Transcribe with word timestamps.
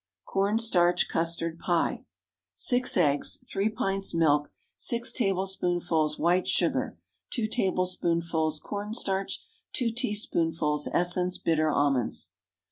CORN 0.25 0.57
STARCH 0.57 1.07
CUSTARD 1.09 1.59
PIE. 1.59 1.99
✠ 2.03 2.05
6 2.55 2.97
eggs. 2.97 3.37
3 3.47 3.69
pints 3.69 4.15
milk. 4.15 4.51
6 4.77 5.13
tablespoonfuls 5.13 6.17
white 6.17 6.47
sugar. 6.47 6.97
2 7.33 7.47
tablespoonfuls 7.47 8.59
corn 8.61 8.95
starch. 8.95 9.43
2 9.73 9.91
teaspoonfuls 9.91 10.87
essence 10.91 11.37
bitter 11.37 11.69
almonds. 11.69 12.31